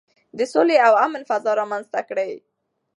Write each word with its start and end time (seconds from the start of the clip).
د 0.37 0.39
سولې 0.53 0.77
او 0.87 0.93
امن 1.05 1.21
فضا 1.29 1.51
رامنځته 1.61 2.01
کړئ. 2.09 2.31